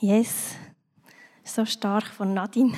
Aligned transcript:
Yes, 0.00 0.54
so 1.42 1.64
stark 1.64 2.06
von 2.06 2.32
Nadine. 2.32 2.72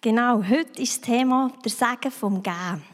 Genau, 0.00 0.40
heute 0.44 0.80
ist 0.80 0.98
das 0.98 1.00
Thema 1.00 1.50
der 1.64 1.70
Segen 1.72 2.12
vom 2.12 2.40
Geben. 2.40 2.84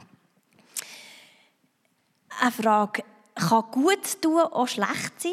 Eine 2.41 2.53
Frage, 2.53 3.05
kann 3.35 3.65
gut 3.71 4.23
tun 4.23 4.41
auch 4.41 4.67
schlecht 4.67 5.21
sein? 5.21 5.33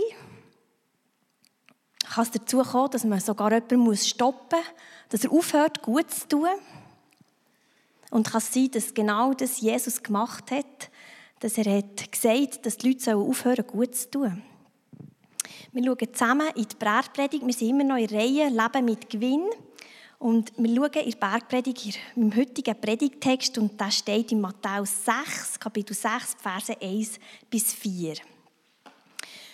Kann 2.05 2.25
es 2.25 2.31
dazu 2.31 2.63
kommen, 2.63 2.91
dass 2.91 3.05
man 3.05 3.21
sogar 3.21 3.53
jemanden 3.53 3.95
stoppen 3.95 4.59
muss, 4.59 5.07
dass 5.07 5.23
er 5.23 5.31
aufhört, 5.31 5.81
gut 5.81 6.11
zu 6.11 6.27
tun? 6.27 6.49
Und 8.11 8.29
kann 8.29 8.39
es 8.39 8.53
sein, 8.53 8.71
dass 8.71 8.93
genau 8.93 9.33
das 9.33 9.61
Jesus 9.61 10.03
gemacht 10.03 10.51
hat, 10.51 10.91
dass 11.39 11.57
er 11.57 11.77
hat 11.77 12.11
gesagt 12.11 12.65
dass 12.65 12.75
die 12.75 12.89
Leute 12.89 13.15
aufhören 13.15 13.65
gut 13.65 13.95
zu 13.95 14.11
tun? 14.11 14.43
Wir 15.75 15.83
schauen 15.83 16.13
zusammen 16.13 16.47
in 16.55 16.63
die 16.63 16.75
Bergpredigt. 16.79 17.45
Wir 17.45 17.53
sind 17.53 17.69
immer 17.71 17.83
noch 17.83 17.97
in 17.97 18.05
Reihe 18.05 18.47
Leben 18.47 18.85
mit 18.85 19.09
Gewinn. 19.09 19.43
Und 20.19 20.53
wir 20.55 20.73
schauen 20.73 21.03
in 21.03 21.11
der 21.11 21.17
Bergpredigt 21.17 21.99
im 22.15 22.33
heutigen 22.33 22.79
Predigtext 22.79 23.57
und 23.57 23.81
das 23.81 23.97
steht 23.97 24.31
in 24.31 24.39
Matthäus 24.39 25.03
6, 25.03 25.59
Kapitel 25.59 25.93
6, 25.93 26.37
Verse 26.41 26.81
1 26.81 27.19
bis 27.49 27.73
4. 27.73 28.13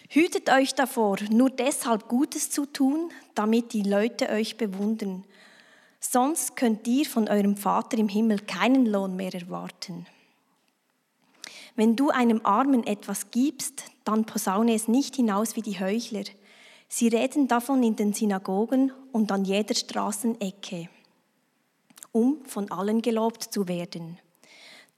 Hütet 0.09 0.51
euch 0.51 0.75
davor, 0.75 1.17
nur 1.31 1.49
deshalb 1.49 2.07
Gutes 2.07 2.51
zu 2.51 2.67
tun, 2.67 3.09
damit 3.33 3.73
die 3.73 3.81
Leute 3.81 4.29
euch 4.29 4.57
bewundern. 4.57 5.23
Sonst 5.99 6.55
könnt 6.55 6.87
ihr 6.87 7.05
von 7.05 7.29
eurem 7.29 7.57
Vater 7.57 7.97
im 7.97 8.09
Himmel 8.09 8.41
keinen 8.41 8.85
Lohn 8.85 9.15
mehr 9.15 9.33
erwarten. 9.33 10.05
Wenn 11.75 11.95
du 11.95 12.09
einem 12.09 12.41
Armen 12.43 12.85
etwas 12.85 13.31
gibst, 13.31 13.83
dann 14.03 14.25
posaune 14.25 14.73
es 14.73 14.87
nicht 14.87 15.15
hinaus 15.15 15.55
wie 15.55 15.61
die 15.61 15.79
Heuchler. 15.79 16.23
Sie 16.87 17.07
reden 17.07 17.47
davon 17.47 17.83
in 17.83 17.95
den 17.95 18.13
Synagogen 18.13 18.91
und 19.11 19.31
an 19.31 19.45
jeder 19.45 19.75
Straßenecke, 19.75 20.89
um 22.11 22.43
von 22.45 22.69
allen 22.71 23.01
gelobt 23.01 23.43
zu 23.43 23.67
werden. 23.67 24.19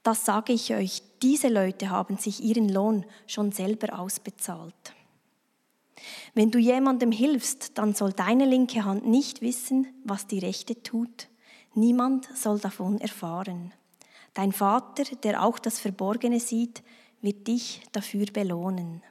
Das 0.02 0.24
sage 0.24 0.52
ich 0.52 0.74
euch, 0.74 1.02
diese 1.22 1.48
Leute 1.48 1.90
haben 1.90 2.18
sich 2.18 2.42
ihren 2.42 2.68
Lohn 2.68 3.06
schon 3.26 3.52
selber 3.52 3.98
ausbezahlt. 3.98 4.74
Wenn 6.34 6.50
du 6.50 6.58
jemandem 6.58 7.12
hilfst, 7.12 7.78
dann 7.78 7.94
soll 7.94 8.12
deine 8.12 8.44
linke 8.44 8.84
Hand 8.84 9.06
nicht 9.06 9.40
wissen, 9.40 9.86
was 10.04 10.26
die 10.26 10.40
rechte 10.40 10.82
tut. 10.82 11.28
Niemand 11.74 12.28
soll 12.36 12.58
davon 12.58 13.00
erfahren. 13.00 13.72
Dein 14.34 14.52
Vater, 14.52 15.04
der 15.22 15.42
auch 15.42 15.58
das 15.58 15.78
Verborgene 15.78 16.40
sieht, 16.40 16.82
wird 17.22 17.46
dich 17.46 17.80
dafür 17.92 18.26
belohnen. 18.26 19.02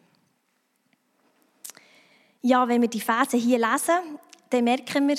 Ja, 2.41 2.67
wenn 2.67 2.81
wir 2.81 2.89
die 2.89 2.99
Verse 2.99 3.37
hier 3.37 3.57
lesen, 3.57 4.19
dann 4.49 4.65
merken 4.65 5.07
wir, 5.07 5.15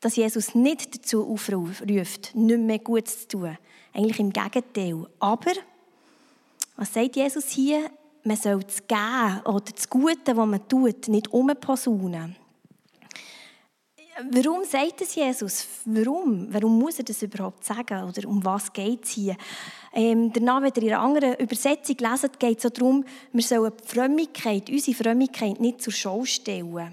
dass 0.00 0.16
Jesus 0.16 0.54
nicht 0.54 0.96
dazu 0.96 1.26
aufruft, 1.32 1.86
nicht 1.86 2.34
mehr 2.34 2.78
Gutes 2.80 3.20
zu 3.20 3.38
tun. 3.38 3.58
Eigentlich 3.92 4.18
im 4.18 4.32
Gegenteil. 4.32 5.06
Aber, 5.20 5.52
was 6.76 6.92
sagt 6.92 7.16
Jesus 7.16 7.50
hier? 7.50 7.90
Man 8.24 8.36
soll 8.36 8.62
das 8.64 8.86
Geben 8.86 9.40
oder 9.44 9.72
das 9.72 9.88
Gute, 9.88 10.36
was 10.36 10.46
man 10.46 10.68
tut, 10.68 11.08
nicht 11.08 11.28
umposaunen. 11.28 12.36
Warum 14.28 14.64
sagt 14.64 15.00
es 15.02 15.14
Jesus? 15.14 15.66
Warum? 15.84 16.52
Warum 16.52 16.78
muss 16.78 16.98
er 16.98 17.04
das 17.04 17.22
überhaupt 17.22 17.64
sagen? 17.64 18.04
Oder 18.04 18.28
um 18.28 18.44
was 18.44 18.72
geht 18.72 19.04
es 19.04 19.10
hier? 19.10 19.36
Ähm, 19.92 20.32
danach, 20.32 20.62
wenn 20.62 20.72
ihr 20.76 20.82
in 20.82 20.88
einer 20.92 21.00
anderen 21.00 21.34
Übersetzung 21.36 21.96
leset, 21.98 22.38
geht 22.38 22.58
es 22.58 22.62
so 22.64 22.68
darum, 22.68 23.04
wir 23.32 23.42
sollen 23.42 23.72
die 23.80 23.88
Frömmigkeit, 23.88 24.68
unsere 24.68 24.96
Frömmigkeit 24.96 25.60
nicht 25.60 25.82
zur 25.82 25.92
Schau 25.92 26.24
stellen. 26.24 26.92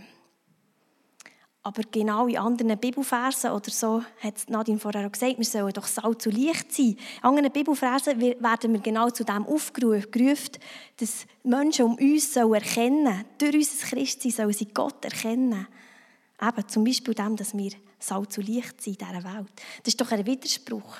Aber 1.64 1.82
genau 1.92 2.28
in 2.28 2.38
anderen 2.38 2.78
Bibelversen 2.78 3.52
oder 3.52 3.70
so 3.72 4.02
hat 4.22 4.50
Nadine 4.50 4.80
vorher 4.80 5.06
auch 5.06 5.12
gesagt, 5.12 5.38
wir 5.38 5.44
sollen 5.44 5.74
doch 5.74 5.86
Salz 5.86 6.24
zu 6.24 6.30
Licht 6.30 6.72
sein. 6.72 6.96
In 7.18 7.24
anderen 7.24 7.52
Bibelversen 7.52 8.22
werden 8.22 8.74
wir 8.74 8.80
genau 8.80 9.10
zu 9.10 9.26
dem 9.26 9.46
aufgerufen, 9.46 10.52
dass 10.96 11.26
Menschen 11.44 11.86
um 11.86 11.96
uns 11.96 12.36
erkennen 12.38 13.06
sollen. 13.06 13.26
Durch 13.38 13.56
unser 13.56 13.88
Christsein 13.88 14.32
sollen 14.32 14.54
sie 14.54 14.68
Gott 14.68 15.04
erkennen. 15.04 15.68
Eben 16.42 16.68
zum 16.68 16.84
Beispiel 16.84 17.14
dem, 17.14 17.36
dass 17.36 17.58
wir 17.58 17.72
Salz 18.00 18.38
und 18.38 18.48
Licht 18.48 18.82
sind 18.82 19.02
in 19.02 19.08
dieser 19.08 19.24
Welt. 19.24 19.52
Das 19.84 19.94
ist 19.94 20.02
doch 20.02 20.12
ein 20.12 20.26
Widerspruch. 20.26 20.98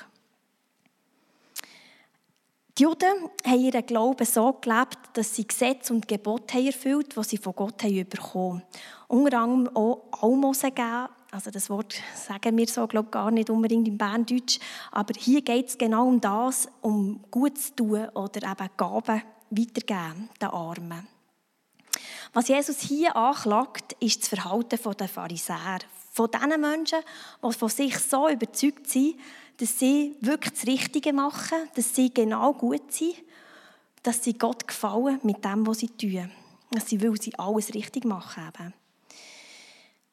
Die 2.78 2.84
Juden 2.84 3.28
haben 3.44 3.60
ihren 3.60 3.86
Glauben 3.86 4.24
so 4.24 4.52
gelebt, 4.52 4.98
dass 5.14 5.34
sie 5.34 5.46
Gesetze 5.46 5.92
und 5.92 6.06
Gebote 6.06 6.54
haben 6.54 6.66
erfüllt 6.66 7.16
die 7.16 7.24
sie 7.24 7.36
von 7.36 7.54
Gott 7.56 7.82
haben 7.82 8.08
bekommen 8.08 8.62
haben. 8.62 8.62
Unter 9.08 9.40
anderem 9.40 9.76
auch 9.76 10.04
Almosen 10.22 10.72
geben. 10.72 11.08
Also 11.32 11.50
das 11.50 11.68
Wort 11.70 12.00
sagen 12.14 12.56
wir 12.56 12.68
so, 12.68 12.86
glaube 12.86 13.10
gar 13.10 13.32
nicht 13.32 13.50
unbedingt 13.50 13.88
im 13.88 13.98
Berndeutsch. 13.98 14.60
Aber 14.92 15.12
hier 15.18 15.42
geht 15.42 15.68
es 15.68 15.76
genau 15.76 16.06
um 16.06 16.20
das, 16.20 16.68
um 16.80 17.20
gut 17.30 17.58
zu 17.58 17.74
tun 17.74 18.08
oder 18.10 18.48
eben 18.48 18.70
Gaben 18.76 19.22
weitergeben 19.50 20.30
den 20.40 20.48
Armen. 20.48 21.17
Was 22.32 22.48
Jesus 22.48 22.80
hier 22.80 23.16
anklagt, 23.16 23.96
ist 24.00 24.20
das 24.20 24.28
Verhalten 24.28 24.78
der 24.98 25.08
Pharisäer. 25.08 25.78
Von 26.12 26.30
diesen 26.30 26.60
Menschen, 26.60 26.98
die 27.44 27.52
von 27.52 27.68
sich 27.68 27.98
so 27.98 28.28
überzeugt 28.28 28.88
sind, 28.88 29.16
dass 29.58 29.78
sie 29.78 30.16
wirklich 30.20 30.54
das 30.54 30.66
Richtige 30.66 31.12
machen, 31.12 31.58
dass 31.74 31.94
sie 31.94 32.12
genau 32.12 32.52
gut 32.52 32.92
sind, 32.92 33.14
dass 34.02 34.22
sie 34.22 34.34
Gott 34.34 34.66
gefallen 34.66 35.20
mit 35.22 35.44
dem, 35.44 35.66
was 35.66 35.78
sie 35.78 35.88
tun. 35.88 36.30
Dass 36.70 36.88
sie, 36.88 37.02
weil 37.02 37.20
sie 37.20 37.36
alles 37.38 37.74
richtig 37.74 38.04
machen. 38.04 38.44
Eben. 38.46 38.74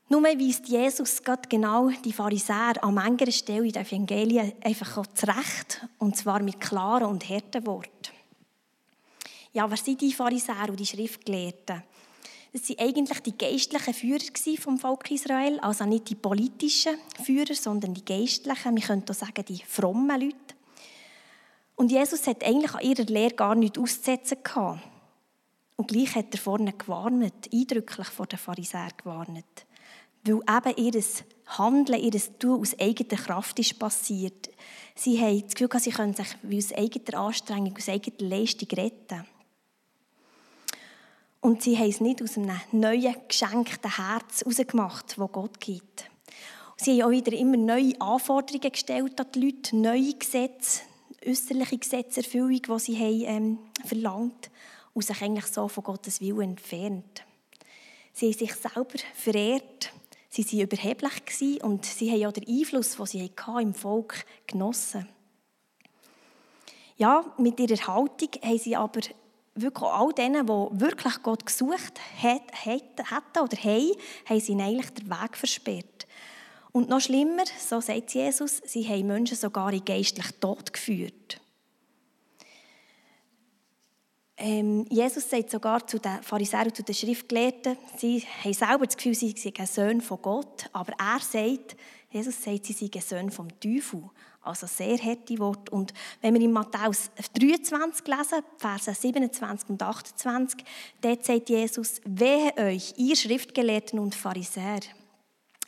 Nur 0.08 0.24
weist 0.24 0.68
Jesus 0.68 1.24
Gott 1.24 1.50
genau 1.50 1.90
die 1.90 2.14
Pharisäer 2.14 2.84
an 2.84 2.94
mancher 2.94 3.32
Stelle 3.32 3.66
in 3.66 3.72
den 3.72 3.86
Evangelien 3.86 4.54
einfach 4.64 5.08
zurecht, 5.14 5.86
und 5.98 6.16
zwar 6.16 6.42
mit 6.44 6.62
klaren 6.62 7.08
und 7.08 7.28
harten 7.28 7.66
Worten. 7.66 7.90
Ja, 9.52 9.70
wer 9.70 9.78
sind 9.78 10.02
die 10.02 10.14
Pharisäer 10.14 10.70
und 10.70 10.80
die 10.80 10.86
Schriftgelehrten? 10.86 11.82
Das 12.56 12.70
waren 12.70 12.88
eigentlich 12.88 13.20
die 13.20 13.38
geistlichen 13.38 13.94
Führer 13.94 14.62
vom 14.62 14.80
Volk 14.80 15.12
Israel, 15.12 15.60
also 15.60 15.84
nicht 15.84 16.10
die 16.10 16.16
politischen 16.16 16.98
Führer, 17.22 17.54
sondern 17.54 17.94
die 17.94 18.06
geistlichen, 18.06 18.78
wir 18.78 18.82
können 18.82 19.04
auch 19.10 19.14
sagen, 19.14 19.44
die 19.44 19.62
frommen 19.68 20.22
Leute. 20.22 20.56
Und 21.76 21.92
Jesus 21.92 22.26
hat 22.28 22.46
eigentlich 22.46 22.74
an 22.74 22.80
ihrer 22.80 23.04
Lehre 23.04 23.34
gar 23.34 23.56
nichts 23.56 23.78
auszusetzen. 23.78 24.38
Und 25.76 25.90
gleich 25.90 26.16
hat 26.16 26.34
er 26.34 26.40
vorne 26.40 26.72
gewarnt, 26.72 27.50
eindrücklich 27.54 28.08
vor 28.08 28.26
den 28.26 28.40
Pharisäern 28.40 28.94
gewarnt. 28.96 29.66
Weil 30.24 30.74
eben 30.76 30.96
ihr 30.96 31.04
Handeln, 31.58 32.02
ihr 32.02 32.40
Tun 32.40 32.62
aus 32.62 32.80
eigener 32.80 33.22
Kraft 33.22 33.60
ist 33.60 33.78
passiert. 33.78 34.50
Sie 34.96 35.20
haben 35.20 35.42
das 35.42 35.56
Gefühl, 35.56 35.82
sie 35.82 35.92
können 35.92 36.14
sich 36.14 36.28
aus 36.42 36.72
eigener 36.72 37.20
Anstrengung, 37.20 37.76
aus 37.76 37.90
eigener 37.90 38.30
Leistung 38.30 38.70
retten. 38.70 39.26
Und 41.46 41.62
sie 41.62 41.78
haben 41.78 41.90
es 41.90 42.02
nicht 42.02 42.24
aus 42.24 42.38
einem 42.38 42.60
neuen, 42.72 43.16
geschenkten 43.28 43.98
Herz 43.98 44.42
herausgemacht, 44.42 45.16
das 45.16 45.32
Gott 45.32 45.60
gibt. 45.60 46.10
Sie 46.76 47.04
haben 47.04 47.08
auch 47.08 47.12
wieder 47.12 47.34
immer 47.34 47.56
neue 47.56 48.02
Anforderungen 48.02 48.72
gestellt 48.72 49.22
an 49.22 49.28
die 49.32 49.42
Leute, 49.42 49.76
neue 49.76 50.16
Gesetze, 50.16 50.82
äußerliche 51.24 51.78
Gesetzerfüllung, 51.78 52.64
die 52.64 52.80
sie 52.80 52.98
haben, 52.98 53.26
ähm, 53.28 53.60
verlangt 53.86 54.50
und 54.96 55.06
sich 55.06 55.22
eigentlich 55.22 55.46
so 55.46 55.68
von 55.68 55.84
Gottes 55.84 56.20
Willen 56.20 56.42
entfernt. 56.42 57.24
Sie 58.12 58.26
haben 58.26 58.40
sich 58.40 58.56
selber 58.56 58.98
verehrt, 59.14 59.94
sie 60.30 60.48
waren 60.48 60.62
überheblich 60.62 61.64
und 61.64 61.86
sie 61.86 62.12
haben 62.12 62.26
auch 62.26 62.34
den 62.34 62.48
Einfluss, 62.48 62.96
den 62.96 63.06
sie 63.06 63.32
im 63.62 63.74
Volk 63.76 64.26
genossen. 64.48 65.08
Ja, 66.98 67.24
mit 67.38 67.60
ihrer 67.60 67.86
Haltung 67.86 68.30
haben 68.42 68.58
sie 68.58 68.76
aber 68.76 69.02
wirklich 69.56 69.90
all 69.90 70.12
denen, 70.14 70.46
die 70.46 70.82
wirklich 70.82 71.24
Gott 71.24 71.46
gesucht 71.46 72.00
hätten 72.18 73.42
oder 73.42 73.58
haben, 73.58 73.92
haben 74.26 74.40
sie 74.40 74.54
eigentlich 74.54 74.90
den 74.92 75.10
Weg 75.10 75.38
versperrt. 75.38 76.08
Und 76.72 76.90
noch 76.90 77.00
schlimmer, 77.00 77.46
so 77.58 77.80
sagt 77.80 78.14
Jesus, 78.14 78.62
sie 78.66 78.88
haben 78.88 79.08
Menschen 79.08 79.38
sogar 79.38 79.72
in 79.72 79.86
geistlich 79.86 80.30
Tod 80.42 80.74
geführt. 80.74 81.40
Ähm, 84.38 84.86
Jesus 84.90 85.30
sagt 85.30 85.50
sogar 85.50 85.88
zu 85.88 85.98
den 85.98 86.22
Pharisäern 86.22 86.68
und 86.68 86.76
zu 86.76 86.84
den 86.84 86.94
Schriftgelehrten, 86.94 87.78
sie 87.98 88.22
haben 88.44 88.54
selber 88.54 88.86
das 88.86 88.98
Gefühl, 88.98 89.16
sie 89.16 89.34
seien 89.38 89.66
Söhne 89.66 90.02
von 90.02 90.22
Gott, 90.22 90.66
aber 90.74 90.92
er 91.00 91.22
sagt, 91.22 91.78
Jesus 92.10 92.44
sagt, 92.44 92.66
sie 92.66 92.74
seien 92.74 93.02
Söhne 93.02 93.32
vom 93.32 93.48
Teufel. 93.62 94.10
Also 94.46 94.68
sehr 94.68 94.98
harte 94.98 95.40
Worte. 95.40 95.72
Und 95.72 95.94
wenn 96.22 96.34
wir 96.34 96.42
in 96.42 96.52
Matthäus 96.52 97.10
23 97.34 98.08
lesen, 98.08 98.44
Verse 98.58 98.94
27 98.94 99.70
und 99.70 99.82
28, 99.82 100.64
dort 101.02 101.26
sagt 101.26 101.50
Jesus, 101.50 102.02
wehe 102.06 102.54
euch, 102.58 102.94
ihr 102.98 103.16
Schriftgelehrten 103.16 104.00
und 104.00 104.16
Pharisäer. 104.16 104.82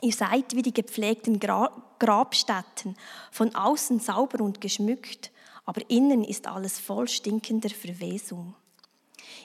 Ihr 0.01 0.13
seid 0.13 0.55
wie 0.55 0.61
die 0.61 0.73
gepflegten 0.73 1.39
Grabstätten, 1.39 2.95
von 3.31 3.55
außen 3.55 3.99
sauber 3.99 4.43
und 4.43 4.61
geschmückt, 4.61 5.31
aber 5.65 5.81
innen 5.89 6.23
ist 6.23 6.47
alles 6.47 6.79
voll 6.79 7.07
stinkender 7.07 7.69
Verwesung. 7.69 8.53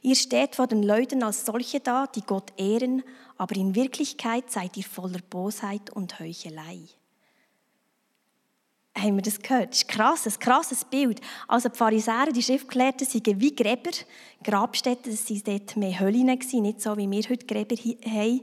Ihr 0.03 0.15
steht 0.15 0.57
vor 0.57 0.67
den 0.67 0.83
Leuten 0.83 1.23
als 1.23 1.47
solche 1.47 1.81
da, 1.81 2.07
die 2.07 2.23
Gott 2.23 2.53
ehren, 2.57 3.03
aber 3.39 3.57
in 3.57 3.75
Wirklichkeit 3.75 4.51
seid 4.51 4.77
ihr 4.77 4.85
voller 4.85 5.21
Bosheit 5.31 5.91
und 5.91 6.21
Heuchelei. 6.21 6.81
Haben 8.97 9.17
wir 9.17 9.23
das 9.23 9.41
gehört? 9.41 9.71
Das 9.71 10.27
ist 10.27 10.37
ein 10.37 10.41
krasses 10.41 10.85
Bild. 10.85 11.21
Also 11.49 11.69
die 11.69 11.77
Pharisäer, 11.77 12.27
die 12.33 12.43
Schriftgelehrten, 12.43 13.07
sind 13.07 13.27
wie 13.41 13.55
Gräber. 13.55 13.91
Grabstätten, 14.45 15.11
das 15.11 15.31
waren 15.31 15.43
dort 15.45 15.77
mehr 15.77 15.99
Höhlen, 15.99 16.27
nicht 16.27 16.83
so, 16.83 16.97
wie 16.97 17.11
wir 17.11 17.23
heute 17.23 17.47
Gräber 17.47 17.75
haben. 17.77 18.41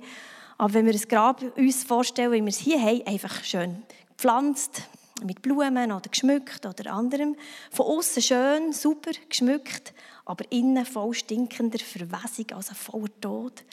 Aber 0.57 0.73
wenn 0.73 0.85
wir 0.85 0.93
ein 0.93 1.01
Grab 1.07 1.43
uns 1.57 1.83
vorstellen, 1.83 2.31
wie 2.31 2.41
wir 2.41 2.49
es 2.49 2.57
hier 2.57 2.81
haben, 2.81 3.05
einfach 3.05 3.43
schön 3.43 3.83
gepflanzt, 4.09 4.81
mit 5.23 5.41
Blumen 5.41 5.91
oder 5.91 6.09
geschmückt 6.09 6.65
oder 6.65 6.91
anderem. 6.91 7.35
Von 7.71 7.85
außen 7.85 8.21
schön, 8.21 8.73
super 8.73 9.11
geschmückt, 9.27 9.93
aber 10.25 10.45
innen 10.51 10.85
voll 10.85 11.13
stinkender 11.13 11.79
Verwesung, 11.79 12.51
also 12.53 12.73
voller 12.73 13.21
Tod. 13.21 13.63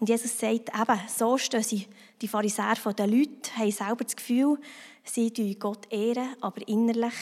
Und 0.00 0.08
Jesus 0.08 0.38
sagt 0.38 0.70
eben, 0.70 1.00
so 1.08 1.38
stehen 1.38 1.62
sie, 1.62 1.86
die 2.20 2.28
Pharisäer 2.28 2.76
von 2.76 2.94
den 2.94 3.10
Leuten, 3.10 3.56
haben 3.56 3.70
selber 3.70 4.04
das 4.04 4.16
Gefühl, 4.16 4.58
sie 5.04 5.32
ehren 5.32 5.58
Gott 5.58 5.90
ehren, 5.90 6.34
aber 6.40 6.66
innerlich 6.66 7.14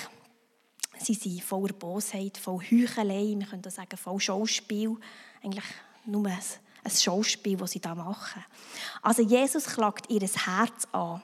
sie 0.98 1.14
sind 1.14 1.42
voller 1.42 1.72
Bosheit, 1.72 2.38
voll 2.38 2.58
Heuchelei, 2.58 3.34
wir 3.36 3.46
können 3.46 3.70
sagen, 3.70 3.96
voll 3.96 4.20
Schauspiel. 4.20 4.96
Eigentlich 5.42 5.64
nur 6.06 6.26
ein, 6.26 6.38
ein 6.84 6.90
Schauspiel, 6.90 7.56
das 7.56 7.72
sie 7.72 7.80
da 7.80 7.94
machen. 7.94 8.44
Also 9.02 9.22
Jesus 9.22 9.66
klagt 9.66 10.10
ihr 10.10 10.20
Herz 10.20 10.86
an 10.92 11.22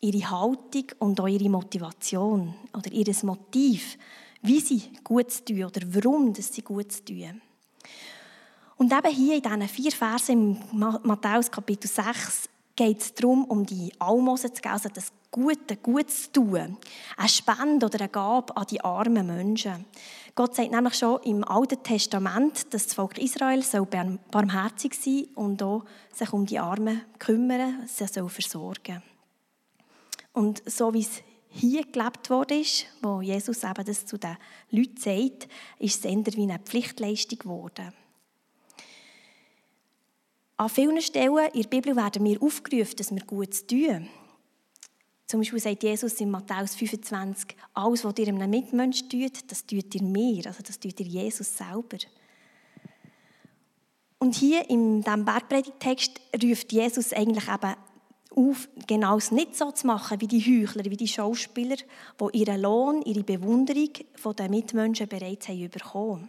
ihre 0.00 0.30
Haltung 0.30 0.84
und 0.98 1.20
auch 1.20 1.28
ihre 1.28 1.48
Motivation 1.48 2.54
oder 2.74 2.90
ihr 2.92 3.14
Motiv, 3.22 3.98
wie 4.42 4.60
sie 4.60 4.82
gut 5.02 5.44
tun 5.46 5.64
oder 5.64 5.80
warum 5.86 6.34
sie 6.34 6.62
gut 6.62 7.04
tun. 7.06 7.40
Und 8.78 8.92
eben 8.92 9.14
hier 9.14 9.36
in 9.36 9.42
diesen 9.42 9.68
vier 9.68 9.92
Versen 9.92 10.58
im 10.72 10.98
Matthäus 11.02 11.50
Kapitel 11.50 11.88
6 11.88 12.48
geht 12.76 13.00
es 13.00 13.14
darum, 13.14 13.44
um 13.44 13.64
die 13.64 13.90
Almosen 13.98 14.54
zu 14.54 14.60
geben, 14.60 14.74
also 14.74 14.90
das 14.90 15.12
Gute, 15.30 15.76
gut 15.76 16.10
zu 16.10 16.30
tun. 16.32 16.76
Eine 17.16 17.28
Spende 17.28 17.86
oder 17.86 18.00
eine 18.00 18.08
Gabe 18.10 18.54
an 18.54 18.66
die 18.70 18.80
armen 18.82 19.26
Menschen. 19.26 19.86
Gott 20.34 20.54
sagt 20.54 20.72
nämlich 20.72 20.94
schon 20.94 21.22
im 21.22 21.42
Alten 21.44 21.82
Testament, 21.82 22.72
dass 22.74 22.84
das 22.84 22.94
Volk 22.94 23.16
Israel 23.16 23.62
soll 23.62 23.86
barmherzig 23.86 24.94
sein 24.94 25.26
und 25.34 25.62
auch 25.62 25.84
sich 26.12 26.32
um 26.34 26.44
die 26.44 26.58
Armen 26.58 27.00
kümmern, 27.18 27.82
sie 27.86 28.06
soll 28.06 28.28
versorgen. 28.28 29.02
Und 30.34 30.62
so 30.70 30.92
wie 30.92 31.00
es 31.00 31.22
hier 31.48 31.84
gelebt 31.84 32.28
wurde, 32.28 32.62
wo 33.00 33.22
Jesus 33.22 33.64
eben 33.64 33.84
das 33.86 34.04
zu 34.04 34.18
den 34.18 34.36
Leuten 34.70 34.98
sagt, 34.98 35.48
ist 35.78 36.04
es 36.04 36.04
eher 36.04 36.26
wie 36.26 36.42
eine 36.42 36.58
Pflichtleistung 36.58 37.38
geworden. 37.38 37.94
An 40.58 40.70
vielen 40.70 41.00
Stellen 41.02 41.50
in 41.52 41.62
der 41.62 41.68
Bibel 41.68 41.96
werden 41.96 42.24
wir 42.24 42.42
aufgerufen, 42.42 42.96
dass 42.96 43.14
wir 43.14 43.24
gut 43.24 43.68
tun. 43.68 44.08
Zum 45.26 45.40
Beispiel 45.40 45.58
sagt 45.58 45.82
Jesus 45.82 46.20
in 46.20 46.30
Matthäus 46.30 46.76
25, 46.76 47.56
alles, 47.74 48.04
was 48.04 48.14
ihr 48.18 48.28
einem 48.28 48.48
Mitmenschen 48.48 49.08
tut, 49.08 49.50
das 49.50 49.66
tut 49.66 49.94
ihr 49.94 50.02
mir, 50.02 50.46
also 50.46 50.62
das 50.62 50.78
tut 50.78 50.98
ihr 51.00 51.06
Jesus 51.06 51.56
selber. 51.56 51.98
Und 54.18 54.34
hier 54.36 54.70
in 54.70 55.02
diesem 55.02 55.24
Bergpredigtext 55.24 56.20
ruft 56.42 56.72
Jesus 56.72 57.12
eigentlich 57.12 57.48
eben 57.48 57.74
auf, 58.34 58.68
genau 58.86 59.18
es 59.18 59.30
nicht 59.30 59.56
so 59.56 59.70
zu 59.72 59.86
machen 59.86 60.20
wie 60.20 60.28
die 60.28 60.40
Heuchler, 60.40 60.84
wie 60.84 60.96
die 60.96 61.08
Schauspieler, 61.08 61.76
die 61.76 62.38
ihren 62.38 62.60
Lohn, 62.62 63.02
ihre 63.02 63.24
Bewunderung 63.24 63.90
von 64.14 64.36
den 64.36 64.50
Mitmenschen 64.50 65.08
bereits 65.08 65.48
haben 65.48 65.68
bekommen. 65.70 66.28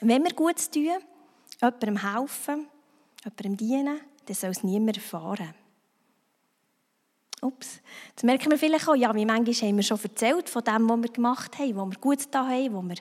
Wenn 0.00 0.24
wir 0.24 0.32
Gutes 0.32 0.70
tun, 0.70 0.88
jemandem 1.60 1.96
helfen, 1.96 2.68
jemandem 3.24 3.56
dienen, 3.56 4.00
dann 4.26 4.34
soll 4.34 4.50
es 4.50 4.62
niemand 4.62 4.96
erfahren. 4.96 5.54
Ups. 7.40 7.80
Jetzt 8.10 8.22
merken 8.22 8.50
wir 8.50 8.58
vielleicht 8.58 8.88
auch, 8.88 8.94
ja, 8.94 9.12
wie 9.14 9.26
manchmal 9.26 9.68
haben 9.68 9.76
wir 9.76 9.82
schon 9.82 10.00
erzählt 10.00 10.48
von 10.48 10.62
dem, 10.62 10.88
was 10.88 11.02
wir 11.02 11.10
gemacht 11.10 11.58
haben, 11.58 11.76
was 11.76 11.90
wir 11.90 11.98
gut 11.98 12.18
da 12.30 12.46
haben, 12.46 12.72
wo 12.72 12.82
wir, 12.82 12.96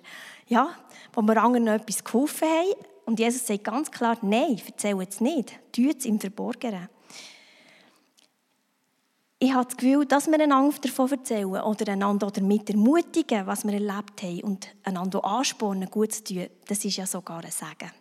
ja, 0.47 0.75
wo 1.13 1.21
wir 1.21 1.37
anderen 1.37 1.67
etwas 1.67 2.03
geholfen 2.03 2.47
haben. 2.47 2.73
Und 3.05 3.19
Jesus 3.19 3.45
sagt 3.45 3.63
ganz 3.63 3.91
klar, 3.91 4.17
nein, 4.21 4.59
erzähl 4.65 4.99
es 5.01 5.21
nicht. 5.21 5.59
Tut 5.71 5.99
es 5.99 6.05
im 6.05 6.19
Verborgenen 6.19 6.89
ich 9.43 9.51
habe 9.55 9.65
das 9.65 9.75
Gefühl, 9.75 10.05
dass 10.05 10.27
wir 10.27 10.39
einander 10.39 10.77
davon 10.79 11.09
erzählen 11.09 11.47
oder 11.47 11.91
einander 11.91 12.29
damit 12.29 12.69
ermutigen, 12.69 13.47
was 13.47 13.65
wir 13.65 13.73
erlebt 13.73 14.21
haben 14.21 14.41
und 14.41 14.67
einander 14.83 15.25
anspornen, 15.25 15.89
gut 15.89 16.13
zu 16.13 16.23
tun, 16.23 16.47
das 16.67 16.85
ist 16.85 16.97
ja 16.97 17.07
sogar 17.07 17.43
ein 17.43 17.49
Sagen. 17.49 17.91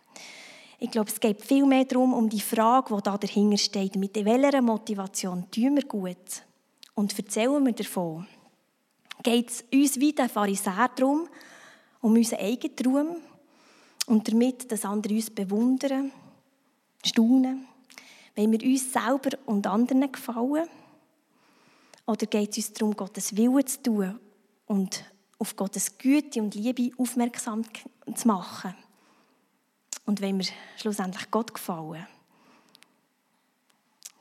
Ich 0.83 0.89
glaube, 0.89 1.11
es 1.11 1.19
geht 1.19 1.39
viel 1.43 1.67
mehr 1.67 1.85
darum, 1.85 2.11
um 2.11 2.27
die 2.27 2.41
Frage, 2.41 2.95
die 2.95 3.03
da 3.03 3.15
dahinter 3.15 3.57
steht, 3.57 3.95
mit 3.97 4.15
welcher 4.15 4.63
Motivation 4.63 5.45
tun 5.51 5.75
wir 5.75 5.83
gut 5.83 6.17
und 6.95 7.15
erzählen 7.15 7.63
wir 7.63 7.73
davon. 7.73 8.25
Geht 9.21 9.51
es 9.51 9.63
uns 9.71 9.99
wie 9.99 10.11
den 10.11 10.27
Pharisäer 10.27 10.89
darum, 10.95 11.29
um 12.01 12.13
unseren 12.13 12.39
eigenen 12.39 12.75
Ruhm 12.83 13.15
und 14.07 14.27
damit, 14.27 14.71
dass 14.71 14.83
andere 14.83 15.13
uns 15.13 15.29
bewundern, 15.29 16.11
staunen, 17.05 17.67
wenn 18.33 18.51
wir 18.51 18.67
uns 18.67 18.91
selber 18.91 19.37
und 19.45 19.67
anderen 19.67 20.11
gefallen? 20.11 20.67
Oder 22.07 22.25
geht 22.25 22.57
es 22.57 22.57
uns 22.57 22.73
darum, 22.73 22.95
Gottes 22.95 23.37
Willen 23.37 23.67
zu 23.67 23.83
tun 23.83 24.19
und 24.65 25.03
auf 25.37 25.55
Gottes 25.55 25.95
Güte 25.99 26.41
und 26.41 26.55
Liebe 26.55 26.89
aufmerksam 26.97 27.61
zu 28.15 28.27
machen? 28.27 28.73
Und 30.05 30.21
wenn 30.21 30.39
wir 30.39 30.45
schlussendlich 30.77 31.29
Gott 31.31 31.53
gefallen? 31.53 32.07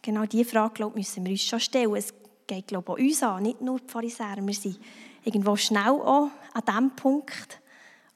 Genau 0.03 0.25
diese 0.25 0.51
Frage 0.51 0.75
glaub, 0.75 0.97
müssen 0.97 1.25
wir 1.25 1.33
uns 1.33 1.43
schon 1.43 1.61
stellen. 1.61 1.95
Es 1.97 2.15
geht 2.47 2.69
glaube 2.69 3.01
ich, 3.03 3.23
auch 3.23 3.29
uns 3.29 3.37
an, 3.37 3.43
nicht 3.43 3.61
nur 3.61 3.81
die 3.81 3.89
Pharisäer. 3.89 4.39
Wir 4.41 4.55
sind 4.55 4.79
irgendwo 5.25 5.57
schnell 5.57 5.91
auch 5.91 6.31
an 6.55 6.63
diesem 6.67 6.97
Punkt. 6.97 7.61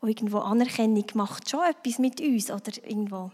Und 0.01 0.09
irgendwo 0.09 0.39
Anerkennung 0.39 1.07
macht 1.15 1.49
schon 1.49 1.65
etwas 1.65 1.99
mit 1.99 2.21
uns. 2.21 2.51
Oder 2.51 2.73
irgendwo, 2.85 3.31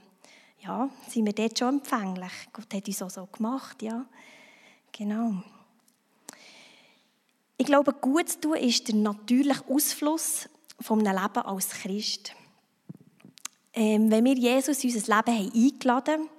ja, 0.60 0.88
sind 1.08 1.26
wir 1.26 1.32
dort 1.32 1.58
schon 1.58 1.78
empfänglich. 1.78 2.32
Gott 2.52 2.72
hat 2.72 2.86
uns 2.86 3.02
auch 3.02 3.10
so 3.10 3.26
gemacht, 3.26 3.82
ja. 3.82 4.04
Genau. 4.92 5.42
Ich 7.56 7.66
glaube, 7.66 7.92
gut 7.92 8.28
zu 8.28 8.40
tun 8.40 8.56
ist 8.56 8.88
der 8.88 8.94
natürliche 8.96 9.62
Ausfluss 9.68 10.48
einem 10.88 11.00
Leben 11.00 11.44
als 11.44 11.70
Christ. 11.70 12.34
Ähm, 13.72 14.10
wenn 14.10 14.24
wir 14.24 14.34
Jesus 14.34 14.82
in 14.82 14.92
unser 14.92 15.16
Leben 15.16 15.38
haben 15.38 15.52
eingeladen 15.54 16.14
haben, 16.14 16.30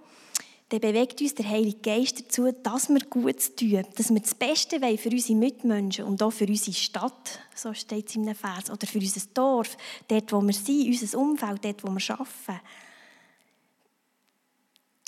dann 0.72 0.80
bewegt 0.80 1.20
uns 1.20 1.36
der 1.36 1.50
Heilige 1.50 1.80
Geist 1.80 2.22
dazu, 2.22 2.50
dass 2.64 2.88
wir 2.88 3.02
gut 3.02 3.58
tun, 3.58 3.86
dass 3.96 4.10
wir 4.10 4.22
das 4.22 4.34
Beste 4.34 4.82
wollen 4.82 4.98
für 4.98 5.10
unsere 5.10 5.38
Mitmenschen 5.38 6.06
und 6.06 6.24
auch 6.24 6.32
für 6.32 6.48
unsere 6.48 6.74
Stadt, 6.76 7.40
so 7.54 7.74
steht 7.74 8.08
es 8.08 8.16
in 8.16 8.22
einem 8.22 8.36
Vers, 8.36 8.70
oder 8.70 8.88
für 8.88 9.00
unser 9.00 9.22
Dorf, 9.34 9.76
dort, 10.08 10.32
wo 10.32 10.42
wir 10.42 10.54
sind, 10.54 10.88
unser 10.88 11.18
Umfeld, 11.18 11.66
dort, 11.66 11.84
wo 11.84 11.90
wir 11.90 12.12
arbeiten. 12.12 12.62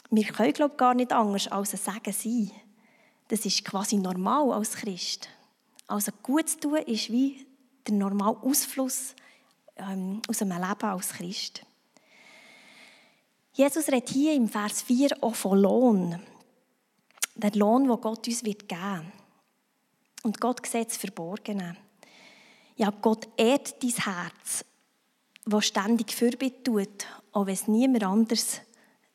Wir 0.09 0.25
können, 0.25 0.53
glaube 0.53 0.73
ich, 0.73 0.77
gar 0.77 0.93
nicht 0.93 1.13
anders 1.13 1.47
als 1.47 1.73
ein 1.73 1.93
Segen 1.93 2.13
sein. 2.13 2.51
Das 3.29 3.45
ist 3.45 3.63
quasi 3.63 3.95
normal 3.95 4.51
als 4.51 4.73
Christ. 4.73 5.29
Also 5.87 6.11
gut 6.21 6.49
zu 6.49 6.59
tun 6.59 6.77
ist 6.77 7.09
wie 7.09 7.47
der 7.87 7.95
normale 7.95 8.37
Ausfluss 8.43 9.15
ähm, 9.77 10.21
aus 10.27 10.41
einem 10.41 10.61
Leben 10.61 10.89
als 10.89 11.09
Christ. 11.13 11.65
Jesus 13.53 13.87
redet 13.87 14.09
hier 14.09 14.33
im 14.33 14.49
Vers 14.49 14.81
4 14.81 15.17
auch 15.21 15.35
von 15.35 15.59
Lohn. 15.59 16.19
Der 17.35 17.51
Lohn, 17.51 17.87
den 17.87 18.01
Gott 18.01 18.27
uns 18.27 18.43
wird 18.43 18.67
geben. 18.67 19.11
Und 20.23 20.39
Gott 20.39 20.65
sieht 20.65 20.89
das 20.89 20.97
Verborgene. 20.97 21.75
Ja, 22.75 22.89
Gott 22.89 23.27
ehrt 23.37 23.81
dein 23.83 23.91
Herz, 23.91 24.65
das 25.45 25.65
ständig 25.65 26.11
Fürbitte 26.11 26.63
tut, 26.63 27.05
auch 27.31 27.45
wenn 27.45 27.53
es 27.53 27.67
niemand 27.67 28.03
anders 28.03 28.61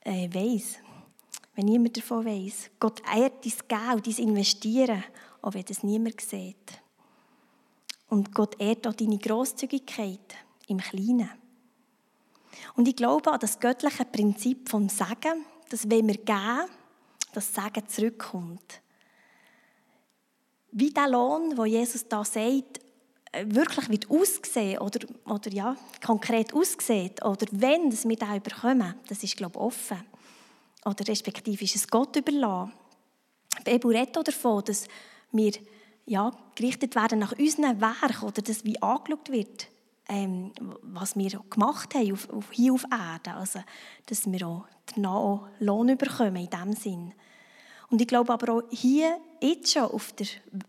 äh, 0.01 0.33
weiß. 0.33 0.79
Wenn 1.55 1.67
niemand 1.67 1.97
davon 1.97 2.25
weiß. 2.25 2.71
Gott 2.79 3.03
ehrt 3.13 3.45
dein 3.45 3.53
Geld, 3.69 4.07
dein 4.07 4.25
Investieren 4.25 5.03
auch 5.43 5.55
wenn 5.55 5.65
das 5.65 5.83
niemand 5.83 6.21
sieht. 6.21 6.83
Und 8.09 8.35
Gott 8.35 8.61
ehrt 8.61 8.87
auch 8.87 8.95
deine 8.95 9.19
Großzügigkeit 9.19 10.35
im 10.67 10.79
Kleinen. 10.79 11.31
Und 12.75 12.89
ich 12.89 12.97
glaube 12.97 13.31
an 13.33 13.41
das 13.41 13.61
göttliche 13.61 14.05
Prinzip 14.05 14.69
vom 14.69 14.89
Sagen, 14.89 15.45
dass 15.71 15.89
wenn 15.91 16.07
wir 16.07 16.17
geben, 16.17 16.69
das 17.33 17.55
Sagen 17.55 17.87
zurückkommt. 17.89 18.81
Wie 20.71 20.91
der 20.91 21.09
Lohn, 21.09 21.57
wo 21.57 21.65
Jesus 21.65 22.07
da 22.09 22.25
sagt, 22.25 22.81
äh, 23.33 23.45
wirklich 23.47 23.89
wird 23.89 24.11
aussehen 24.11 24.79
oder, 24.79 25.07
oder 25.27 25.51
ja, 25.51 25.77
konkret 26.05 26.53
aussieht 26.55 27.25
oder 27.25 27.47
wenn 27.51 27.93
wir 27.93 28.17
da 28.17 28.37
überkommen, 28.37 28.95
das 29.09 29.23
ist 29.23 29.37
glaube 29.37 29.59
ich 29.59 29.61
offen. 29.61 30.03
Oder 30.85 31.07
respektive 31.09 31.65
ist 31.65 31.77
es 31.77 31.89
Gott 31.89 32.17
überlassen. 32.17 32.73
Die 33.67 33.73
Bibel 33.73 33.97
redet 33.97 34.29
davon, 34.29 34.65
dass 34.65 34.87
wir 35.33 35.53
ja, 36.07 36.33
gerichtet 36.55 36.95
werden 36.95 37.19
nach 37.19 37.33
unseren 37.33 37.81
Werken 37.81 38.27
oder 38.27 38.41
das 38.41 38.65
wie 38.65 38.81
angeschaut 38.81 39.31
wird, 39.31 39.69
ähm, 40.09 40.53
was 40.83 41.17
wir 41.17 41.41
gemacht 41.51 41.95
haben 41.95 42.13
auf, 42.13 42.31
auf, 42.31 42.51
hier 42.51 42.73
auf 42.73 42.85
Erde. 42.91 43.35
Also, 43.35 43.61
dass 44.07 44.31
wir 44.31 44.47
auch 44.47 44.65
auch 45.07 45.49
Lohn 45.61 45.97
bekommen 45.97 46.37
in 46.37 46.51
diesem 46.51 46.73
Sinn. 46.73 47.13
Und 47.91 48.03
ich 48.03 48.07
glaube 48.07 48.33
aber 48.33 48.53
auch 48.53 48.63
hier, 48.71 49.19
jetzt 49.41 49.73
schon 49.73 49.85
auf 49.85 50.13
der, 50.13 50.27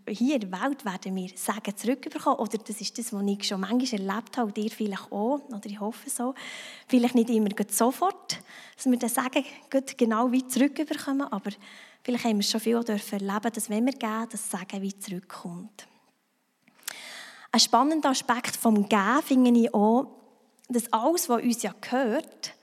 hier 0.08 0.36
in 0.36 0.50
der 0.50 0.62
Welt 0.62 0.86
werden 0.86 1.16
wir 1.16 1.30
Sagen 1.36 1.76
zurückbekommen. 1.76 2.40
Oder 2.40 2.58
das 2.60 2.80
ist 2.80 2.98
das, 2.98 3.12
was 3.12 3.24
ich 3.24 3.44
schon 3.46 3.60
manchmal 3.60 4.02
erlebt 4.02 4.38
habe, 4.38 4.48
und 4.48 4.58
ihr 4.58 4.72
vielleicht 4.72 5.12
auch, 5.12 5.42
oder 5.50 5.66
ich 5.66 5.80
hoffe 5.80 6.10
so. 6.10 6.34
Vielleicht 6.88 7.16
nicht 7.16 7.30
immer 7.30 7.50
sofort, 7.70 8.40
dass 8.76 8.86
wir 8.86 8.98
das 8.98 9.14
Sagen 9.14 9.44
genau 9.98 10.32
wie 10.32 10.48
zurückbekommen, 10.48 11.28
aber 11.28 11.52
vielleicht 12.04 12.24
haben 12.24 12.38
wir 12.38 12.44
schon 12.44 12.62
viel 12.62 12.76
erleben 12.76 13.52
dass 13.54 13.70
wenn 13.70 13.86
wir 13.86 13.94
geben, 13.94 14.28
das 14.32 14.50
Sagen 14.50 14.82
wie 14.82 14.98
zurückkommt. 14.98 15.88
Ein 17.52 17.60
spannender 17.60 18.10
Aspekt 18.10 18.56
vom 18.56 18.88
Geben 18.88 19.22
finde 19.24 19.60
ich 19.60 19.74
auch, 19.74 20.08
dass 20.68 20.92
alles, 20.94 21.30
was 21.30 21.42
uns 21.42 21.64
ja 21.64 21.74
gehört, 21.82 22.54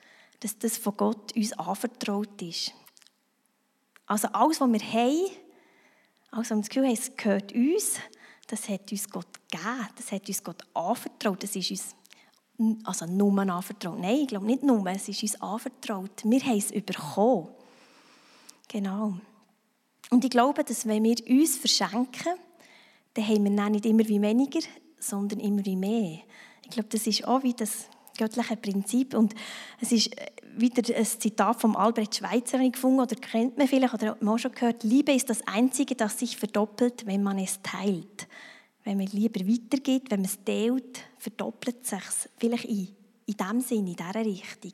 dass 0.41 0.59
das 0.59 0.77
von 0.77 0.97
Gott 0.97 1.35
uns 1.35 1.53
anvertraut 1.55 2.41
ist. 2.41 2.73
Also 4.07 4.29
alles, 4.29 4.61
was 4.61 4.73
wir 4.73 4.81
haben, 4.81 5.31
also 6.31 6.55
wir 6.55 6.61
das 6.61 6.69
Gefühl 6.69 6.85
haben, 6.85 6.93
es 6.93 7.17
gehört 7.17 7.53
uns, 7.53 7.99
das 8.47 8.69
hat 8.69 8.93
uns 8.93 9.11
Gott 9.11 9.27
gegeben, 9.51 9.89
das 9.97 10.13
hat 10.13 10.29
uns 10.29 10.45
Gott 10.45 10.63
anvertraut, 10.75 11.43
das 11.43 11.57
ist 11.57 11.71
uns 11.71 11.97
also 12.85 13.07
nur 13.07 13.39
anvertraut. 13.39 13.99
Nein, 13.99 14.21
ich 14.21 14.29
glaube 14.29 14.47
nicht 14.47 14.63
nur, 14.63 14.87
es 14.87 15.09
ist 15.09 15.23
uns 15.23 15.41
anvertraut. 15.41 16.23
Wir 16.25 16.41
haben 16.41 16.59
es 16.59 16.73
bekommen. 16.73 17.49
Genau. 18.69 19.15
Und 20.11 20.25
ich 20.25 20.31
glaube, 20.31 20.65
dass 20.65 20.87
wenn 20.87 21.05
wir 21.05 21.17
uns 21.29 21.57
verschenken, 21.57 22.35
dann 23.17 23.27
haben 23.27 23.45
wir 23.45 23.71
nicht 23.71 23.87
immer 23.87 24.07
wie 24.07 24.21
weniger, 24.21 24.61
sondern 24.99 25.41
immer 25.41 25.65
wie 25.65 25.77
mehr. 25.77 26.19
Ich 26.65 26.71
glaube, 26.71 26.89
das 26.91 27.07
ist 27.07 27.27
auch 27.27 27.43
wie 27.43 27.55
das 27.55 27.89
göttliche 28.17 28.57
Prinzip. 28.57 29.15
Und 29.15 29.35
es 29.81 29.93
ist 29.93 30.17
äh, 30.19 30.27
wieder 30.57 30.95
ein 30.95 31.05
Zitat 31.05 31.61
von 31.61 31.77
Albrecht 31.77 32.17
Schweitzer 32.17 32.59
gefunden, 32.69 33.01
oder 33.01 33.17
kennt 33.17 33.59
man 33.59 33.69
vielleicht, 33.69 33.95
oder 33.95 34.17
man 34.21 34.35
auch 34.35 34.39
schon 34.39 34.53
gehört, 34.53 34.83
Liebe 34.83 35.13
ist 35.13 35.31
das 35.31 35.47
Einzige, 35.47 35.95
das 35.95 36.19
sich 36.19 36.37
verdoppelt, 36.37 37.07
wenn 37.07 37.23
man 37.23 37.39
es 37.39 37.61
teilt. 37.63 38.27
Wenn 38.85 38.99
man 38.99 39.07
lieber 39.07 39.41
weitergeht, 39.41 40.11
wenn 40.11 40.21
man 40.21 40.31
es 40.31 40.39
teilt, 40.45 41.01
verdoppelt 41.19 41.77
es 41.83 41.91
sich 41.91 42.31
vielleicht 42.39 42.65
in, 42.65 42.89
in 43.27 43.37
diesem 43.37 43.61
Sinne, 43.61 43.91
in 43.91 43.97
dieser 43.97 44.25
Richtung. 44.25 44.73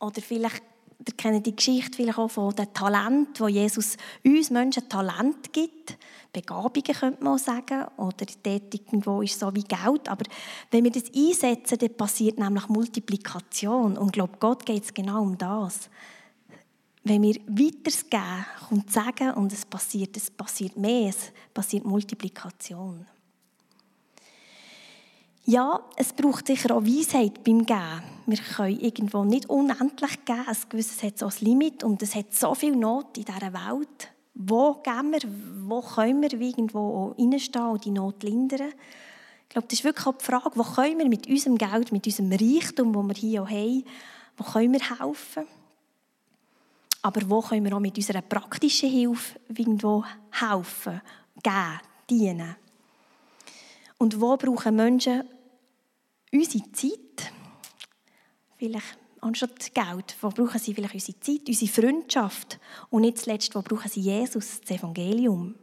Oder 0.00 0.20
vielleicht 0.20 0.62
ihr 1.06 1.14
kennt 1.16 1.46
die 1.46 1.54
Geschichte 1.54 1.96
vielleicht 1.96 2.18
auch 2.18 2.30
von 2.30 2.54
dem 2.54 2.72
Talent, 2.72 3.40
wo 3.40 3.48
Jesus 3.48 3.96
uns 4.24 4.50
Menschen 4.50 4.88
Talent 4.88 5.52
gibt. 5.52 5.96
Begabungen 6.32 6.94
könnte 6.94 7.22
man 7.24 7.34
auch 7.34 7.38
sagen. 7.38 7.84
Oder 7.96 8.26
dort 8.42 8.74
irgendwo 8.74 9.22
ist 9.22 9.38
so 9.38 9.54
wie 9.54 9.62
Geld. 9.62 10.08
Aber 10.08 10.24
wenn 10.70 10.84
wir 10.84 10.90
das 10.90 11.04
einsetzen, 11.14 11.78
dann 11.78 11.96
passiert 11.96 12.38
nämlich 12.38 12.68
Multiplikation. 12.68 13.96
Und 13.96 14.06
ich 14.06 14.12
glaube, 14.12 14.36
Gott 14.40 14.66
geht 14.66 14.84
es 14.84 14.92
genau 14.92 15.22
um 15.22 15.38
das. 15.38 15.88
Wenn 17.04 17.22
wir 17.22 17.34
weitergeben, 17.46 18.46
kommt 18.68 18.90
Sagen 18.90 19.32
und 19.32 19.52
es 19.52 19.66
passiert, 19.66 20.16
es 20.16 20.30
passiert 20.30 20.76
mehr, 20.76 21.10
es 21.10 21.32
passiert 21.52 21.84
Multiplikation. 21.84 23.06
Ja, 25.46 25.80
es 25.96 26.14
braucht 26.14 26.46
sicher 26.46 26.74
auch 26.74 26.84
Weisheit 26.84 27.44
beim 27.44 27.66
Geben. 27.66 28.02
Wir 28.24 28.38
können 28.38 28.80
irgendwo 28.80 29.24
nicht 29.24 29.50
unendlich 29.50 30.24
geben. 30.24 30.44
Ein 30.46 30.56
gewisses 30.70 31.02
hat 31.02 31.18
so 31.18 31.26
ein 31.26 31.34
Limit 31.40 31.84
und 31.84 32.02
es 32.02 32.14
hat 32.14 32.32
so 32.32 32.54
viel 32.54 32.74
Not 32.74 33.18
in 33.18 33.26
dieser 33.26 33.52
Welt. 33.52 34.08
Wo 34.34 34.74
geben 34.82 35.12
wir, 35.12 35.20
wo 35.68 35.82
können 35.82 36.22
wir 36.22 36.32
irgendwo 36.32 37.14
reinstehen 37.18 37.66
und 37.66 37.84
die 37.84 37.90
Not 37.90 38.22
lindern? 38.22 38.72
Ich 39.42 39.48
glaube, 39.50 39.68
das 39.68 39.78
ist 39.78 39.84
wirklich 39.84 40.06
auch 40.06 40.16
die 40.16 40.24
Frage, 40.24 40.50
wo 40.54 40.62
können 40.62 40.98
wir 40.98 41.08
mit 41.08 41.28
unserem 41.28 41.58
Geld, 41.58 41.92
mit 41.92 42.06
unserem 42.06 42.32
Reichtum, 42.32 42.92
das 42.92 43.08
wir 43.08 43.14
hier 43.14 43.42
auch 43.42 43.50
haben, 43.50 43.84
wo 44.38 44.44
können 44.44 44.72
wir 44.72 44.98
helfen? 44.98 45.44
Aber 47.02 47.20
wo 47.28 47.42
können 47.42 47.66
wir 47.66 47.76
auch 47.76 47.80
mit 47.80 47.98
unserer 47.98 48.22
praktischen 48.22 48.88
Hilfe 48.88 49.38
irgendwo 49.48 50.04
helfen, 50.30 51.02
geben, 51.42 51.80
dienen? 52.08 52.56
Und 53.98 54.20
wo 54.20 54.36
brauchen 54.36 54.74
Menschen 54.74 55.22
unsere 56.34 56.70
Zeit? 56.72 57.32
Vielleicht 58.56 58.98
anstatt 59.20 59.74
Geld, 59.74 60.16
wo 60.20 60.28
brauchen 60.28 60.58
sie 60.58 60.74
vielleicht 60.74 60.94
unsere 60.94 61.20
Zeit, 61.20 61.48
unsere 61.48 61.72
Freundschaft 61.72 62.58
und 62.90 63.02
nicht 63.02 63.18
zuletzt, 63.18 63.54
wo 63.54 63.62
brauchen 63.62 63.88
sie 63.88 64.00
Jesus, 64.00 64.60
das 64.60 64.78
Evangelium. 64.78 65.54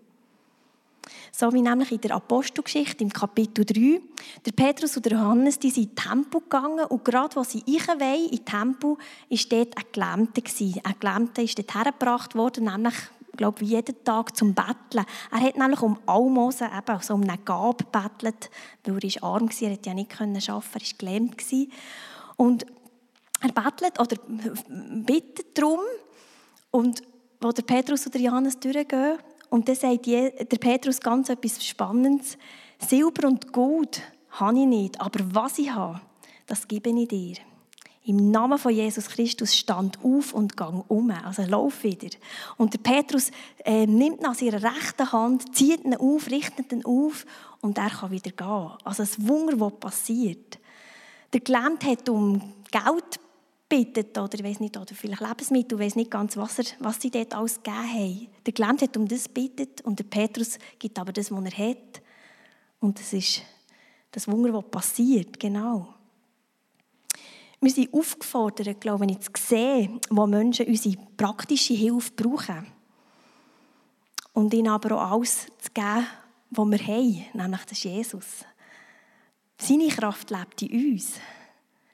So 1.32 1.51
wie 1.54 1.62
nämlich 1.62 1.92
in 1.92 2.01
der 2.01 2.16
Apostelgeschichte 2.16 3.04
im 3.04 3.12
Kapitel 3.12 3.66
3. 3.66 4.01
Der 4.46 4.51
Petrus 4.51 4.96
und 4.98 5.06
der 5.06 5.13
Johannes 5.13 5.60
die 5.60 5.70
sind 5.70 5.84
in 5.84 5.90
den 5.90 5.96
Tempel 5.96 6.42
gegangen 6.42 6.86
und 6.86 7.06
gerade 7.06 7.38
als 7.38 7.51
sie 7.51 7.63
rein 7.68 8.00
wollen, 8.00 8.30
in 8.30 8.38
den 8.38 8.46
Tempel, 8.46 8.90
war 8.90 9.40
dort 9.50 9.78
ein 9.78 9.84
Gelähmter. 9.92 10.42
Ein 10.84 10.96
Gelähmter 11.00 11.44
ist 11.44 11.58
dort 11.58 11.75
hergebracht 11.75 12.36
worden, 12.36 12.66
nämlich 12.66 12.96
glaube 13.38 13.64
jeden 13.64 14.04
Tag 14.04 14.36
zum 14.36 14.54
Betteln. 14.54 15.06
Er 15.32 15.40
hat 15.42 15.58
nämlich 15.58 15.82
um 15.82 15.98
Almosen, 16.06 16.68
eben, 16.68 16.96
also 16.96 17.14
um 17.14 17.24
eine 17.24 17.38
Gabe 17.38 17.86
bettelt, 17.92 18.50
weil 18.86 19.00
er 19.04 19.24
arm 19.24 19.50
war, 19.50 19.62
er 19.62 19.70
konnte 19.70 19.90
ja 19.90 19.94
nicht 19.94 20.22
arbeiten, 20.22 20.36
er 20.36 20.48
war 20.48 20.62
gelähmt. 20.98 21.42
Und 22.38 22.66
er 23.42 23.52
bettelt 23.52 24.00
oder 24.00 24.18
bittet 25.06 25.58
darum, 25.58 25.80
und 26.72 27.02
wo 27.40 27.52
der 27.52 27.64
Petrus 27.64 28.08
oder 28.08 28.20
Johannes 28.20 28.60
durchgehen, 28.60 29.18
und 29.50 29.68
dann 29.68 29.76
sagt 29.76 30.06
der 30.06 30.58
Petrus 30.60 31.00
ganz 31.00 31.30
etwas 31.30 31.66
Spannendes, 31.66 32.38
Silber 32.80 33.28
und 33.28 33.52
Gold 33.52 34.02
habe 34.30 34.60
ich 34.60 34.66
nicht, 34.66 35.02
aber 35.02 35.20
was 35.34 35.60
ich 35.60 35.72
habe, 35.72 36.00
das 36.48 36.68
gebe 36.68 36.90
ich 36.90 37.08
dir. 37.08 37.36
Im 38.03 38.31
Namen 38.31 38.58
von 38.58 38.74
Jesus 38.74 39.10
Christus 39.10 39.55
stand 39.55 40.00
auf 40.03 40.34
und 40.34 40.58
gang 40.58 40.84
um, 40.88 41.12
also 41.12 41.43
lauf 41.43 41.84
wieder. 41.84 42.10
Und 42.58 42.74
der 42.74 42.79
Petrus 42.79 43.29
äh, 43.63 43.86
nimmt 43.86 44.22
ihn 44.22 44.25
an 44.25 44.34
seiner 44.34 44.63
rechten 44.63 45.12
Hand, 45.12 45.55
zieht 45.55 45.86
ihn 45.86 45.96
auf, 45.96 46.29
richtet 46.31 46.72
ihn 46.72 46.84
auf 46.84 47.25
und 47.62 47.77
er 47.77 47.91
kann 47.91 48.10
wieder 48.10 48.31
gehen. 48.31 48.72
Also 48.84 49.03
ein 49.03 49.27
Wunder, 49.27 49.60
was 49.60 49.79
passiert. 49.79 50.58
Der 51.31 51.41
Gelähmte 51.41 51.88
hat 51.88 52.10
um 52.10 52.41
Geld 52.72 53.20
bittet 53.70 54.17
oder 54.17 54.34
ich 54.34 54.43
weiß 54.43 54.60
nicht, 54.60 54.75
oder 54.75 54.96
vielleicht 54.96 55.22
Lebensmittel, 55.22 55.79
ich 55.79 55.86
weiß 55.86 55.96
nicht 55.96 56.12
ganz, 56.12 56.36
was, 56.36 56.58
er, 56.58 56.65
was 56.79 57.00
sie 57.00 57.12
dort 57.12 57.36
alles 57.36 57.62
gegeben 57.62 57.93
haben. 57.93 58.27
Der 58.46 58.53
Gelähmte 58.53 58.86
hat 58.86 58.98
um 58.98 59.08
das 59.08 59.29
bittet 59.29 59.81
und 59.81 60.00
der 60.00 60.05
Petrus 60.05 60.58
gibt 60.79 60.98
aber 60.98 61.13
das, 61.13 61.31
was 61.31 61.46
er 61.46 61.70
hat. 61.70 62.01
Und 62.79 63.00
das 63.00 63.13
ist 63.13 63.43
das 64.10 64.27
Wunder, 64.27 64.51
was 64.53 64.65
passiert, 64.72 65.39
genau. 65.39 65.93
Wir 67.63 67.72
sind 67.72 67.94
aufgefordert, 67.94 68.82
glaube 68.82 69.06
ich, 69.06 69.20
zu 69.20 69.32
sehen, 69.38 70.01
wo 70.10 70.25
Menschen 70.25 70.65
unsere 70.65 70.98
praktische 71.15 71.75
Hilfe 71.75 72.12
brauchen. 72.13 72.65
Und 74.34 74.51
ihnen 74.56 74.70
aber 74.70 74.96
auch 74.96 75.12
alles 75.12 75.46
zu 75.60 75.70
geben, 75.72 76.08
was 76.50 76.72
wir 76.72 76.88
haben, 76.88 77.25
nämlich 77.34 77.65
das 77.65 77.84
Jesus. 77.84 78.25
Seine 79.60 79.89
Kraft 79.89 80.32
lebt 80.32 80.63
in 80.63 80.94
uns. 80.94 81.13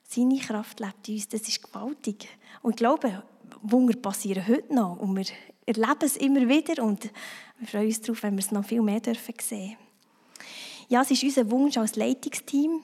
Seine 0.07 0.39
Kraft 0.39 0.79
lebt 0.79 1.09
in 1.09 1.15
uns. 1.15 1.27
Das 1.27 1.41
ist 1.41 1.61
gewaltig. 1.61 2.29
Und 2.61 2.71
ich 2.71 2.77
glaube, 2.77 3.23
Wunder 3.61 3.97
passieren 3.97 4.47
heute 4.47 4.73
noch. 4.73 4.97
Und 4.97 5.17
wir 5.17 5.25
erleben 5.65 5.99
es 5.99 6.15
immer 6.15 6.47
wieder. 6.47 6.81
Und 6.81 7.11
wir 7.59 7.67
freuen 7.67 7.87
uns 7.87 7.99
darauf, 7.99 8.23
wenn 8.23 8.35
wir 8.35 8.39
es 8.39 8.51
noch 8.51 8.63
viel 8.63 8.81
mehr 8.81 9.01
dürfen 9.01 9.33
sehen 9.41 9.75
Ja, 10.87 11.01
es 11.01 11.11
ist 11.11 11.23
unser 11.23 11.51
Wunsch 11.51 11.75
als 11.75 11.97
Leitungsteam, 11.97 12.83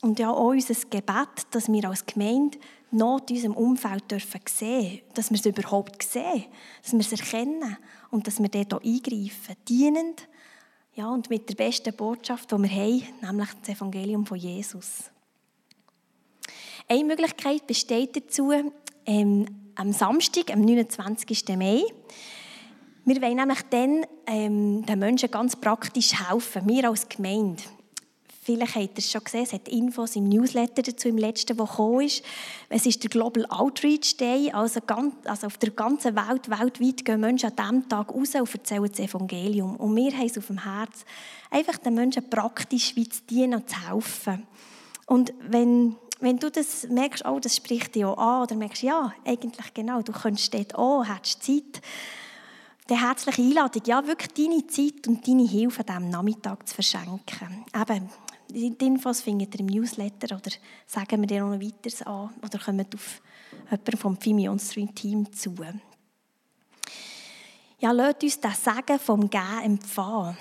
und 0.00 0.18
ja 0.18 0.30
auch 0.30 0.50
unser 0.50 0.74
Gebet, 0.88 1.46
dass 1.50 1.70
wir 1.70 1.88
als 1.88 2.06
Gemeinde 2.06 2.58
Not 2.90 3.30
in 3.30 3.36
unserem 3.36 3.56
Umfeld 3.56 4.10
dürfen 4.10 4.40
sehen, 4.48 5.00
dass 5.14 5.30
wir 5.30 5.38
es 5.38 5.44
überhaupt 5.44 6.02
sehen, 6.02 6.46
dass 6.82 6.92
wir 6.92 7.00
es 7.00 7.12
erkennen 7.12 7.76
und 8.10 8.26
dass 8.26 8.40
wir 8.40 8.48
dort 8.48 8.74
auch 8.74 8.82
eingreifen, 8.82 9.56
dienend 9.68 10.26
ja, 10.94 11.08
und 11.08 11.28
mit 11.30 11.48
der 11.48 11.54
besten 11.54 11.94
Botschaft, 11.94 12.50
die 12.50 12.56
wir 12.56 12.70
haben, 12.70 13.02
nämlich 13.20 13.48
das 13.60 13.76
Evangelium 13.76 14.26
von 14.26 14.38
Jesus. 14.38 15.10
Eine 16.88 17.04
Möglichkeit 17.04 17.66
besteht 17.66 18.16
dazu, 18.16 18.52
ähm, 19.04 19.46
am 19.74 19.92
Samstag, 19.92 20.50
am 20.52 20.62
29. 20.62 21.56
Mai. 21.56 21.82
Wir 23.04 23.22
wollen 23.22 23.36
nämlich 23.36 23.62
dann 23.70 24.06
ähm, 24.26 24.84
den 24.86 24.98
Menschen 24.98 25.30
ganz 25.30 25.54
praktisch 25.54 26.14
helfen, 26.28 26.66
wir 26.66 26.88
als 26.88 27.08
Gemeinde. 27.08 27.62
Vielleicht 28.48 28.76
habt 28.76 28.98
ihr 28.98 29.04
es 29.04 29.10
schon 29.10 29.22
gesehen, 29.22 29.42
es 29.42 29.52
hat 29.52 29.68
Infos 29.68 30.16
im 30.16 30.26
Newsletter 30.26 30.80
dazu, 30.80 31.06
im 31.06 31.18
letzten, 31.18 31.58
was 31.58 31.68
gekommen 31.68 32.00
ist. 32.00 32.24
Es 32.70 32.86
ist 32.86 33.02
der 33.02 33.10
Global 33.10 33.44
Outreach 33.50 34.16
Day, 34.16 34.50
also, 34.50 34.80
ganz, 34.80 35.14
also 35.26 35.48
auf 35.48 35.58
der 35.58 35.70
ganzen 35.72 36.16
Welt, 36.16 36.48
weltweit 36.48 37.04
gehen 37.04 37.20
Menschen 37.20 37.50
an 37.50 37.56
diesem 37.56 37.88
Tag 37.90 38.08
raus 38.08 38.34
und 38.34 38.54
erzählen 38.54 38.88
das 38.88 39.00
Evangelium. 39.00 39.76
Und 39.76 39.94
wir 39.94 40.16
haben 40.16 40.26
es 40.26 40.38
auf 40.38 40.46
dem 40.46 40.64
Herz, 40.64 41.04
einfach 41.50 41.76
den 41.76 41.92
Menschen 41.92 42.30
praktisch 42.30 42.96
wie 42.96 43.06
zu 43.06 43.20
dienen 43.28 43.66
zu 43.66 43.86
helfen. 43.86 44.46
Und 45.04 45.34
wenn, 45.46 45.96
wenn 46.20 46.38
du 46.38 46.50
das 46.50 46.88
merkst, 46.88 47.26
oh, 47.26 47.40
das 47.40 47.54
spricht 47.54 47.96
dich 47.96 48.06
auch 48.06 48.16
an, 48.16 48.44
oder 48.44 48.56
merkst, 48.56 48.82
ja, 48.82 49.12
eigentlich 49.26 49.74
genau, 49.74 50.00
du 50.00 50.12
könntest 50.12 50.54
dort 50.54 50.74
auch, 50.74 51.04
hättest 51.04 51.42
Zeit, 51.42 51.82
die 52.88 52.98
herzliche 52.98 53.42
Einladung, 53.42 53.82
ja, 53.84 54.06
wirklich 54.06 54.32
deine 54.32 54.66
Zeit 54.68 55.06
und 55.06 55.28
deine 55.28 55.46
Hilfe 55.46 55.80
an 55.80 55.86
diesem 55.86 56.08
Nachmittag 56.08 56.66
zu 56.66 56.76
verschenken. 56.76 57.66
Eben, 57.78 58.08
Die 58.50 58.68
Infos 58.68 59.20
findet 59.20 59.54
ihr 59.54 59.60
im 59.60 59.66
Newsletter 59.66 60.36
oder 60.36 60.50
sagen 60.86 61.20
wir 61.20 61.26
dir 61.26 61.44
noch 61.44 61.60
weiteres 61.60 62.02
an 62.02 62.30
oder 62.42 62.58
kommt 62.58 62.94
auf 62.94 63.20
jemanden 63.70 63.96
vom 63.98 64.16
Fimion 64.16 64.58
Stream 64.58 64.94
Team 64.94 65.30
zu. 65.32 65.54
Ja, 67.78 67.92
lasst 67.92 68.22
uns 68.22 68.40
das 68.40 68.64
Sagen 68.64 68.98
vom 68.98 69.28
Gehen 69.28 69.62
empfangen. 69.62 70.36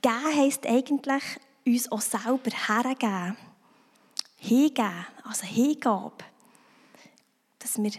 Gehen 0.00 0.36
heisst 0.36 0.66
eigentlich, 0.66 1.22
uns 1.66 1.92
auch 1.92 2.00
selber 2.00 2.50
hergeben. 2.50 3.36
Hingeben, 4.38 5.06
also 5.22 5.44
Hingabe. 5.44 6.24
Dass 7.58 7.80
wir 7.80 7.92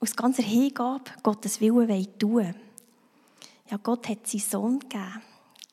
aus 0.00 0.14
ganzer 0.14 0.42
Hingabe 0.42 1.10
Gottes 1.22 1.60
Willen 1.60 2.18
tun 2.18 2.34
wollen. 2.34 2.54
Ja, 3.70 3.78
Gott 3.78 4.08
hat 4.08 4.26
seinen 4.26 4.40
Sohn 4.40 4.78
gegeben. 4.80 5.22